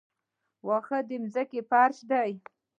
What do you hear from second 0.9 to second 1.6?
د ځمکې